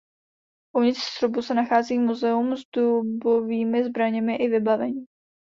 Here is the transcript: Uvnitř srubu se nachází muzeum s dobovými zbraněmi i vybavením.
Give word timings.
Uvnitř 0.75 1.01
srubu 1.01 1.41
se 1.41 1.53
nachází 1.53 1.99
muzeum 1.99 2.57
s 2.57 2.61
dobovými 2.75 3.83
zbraněmi 3.83 4.35
i 4.35 4.47
vybavením. 4.47 5.05